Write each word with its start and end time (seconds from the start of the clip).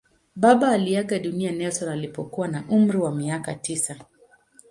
Baba 0.35 0.67
aliaga 0.71 1.19
dunia 1.19 1.51
Nelson 1.51 1.89
alipokuwa 1.89 2.47
na 2.47 2.63
umri 2.69 2.97
wa 2.97 3.11
miaka 3.15 3.53
tisa. 3.55 3.95